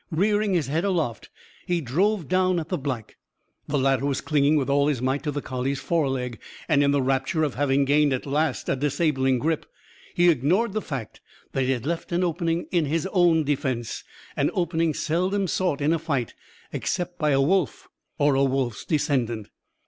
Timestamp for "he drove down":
1.67-2.59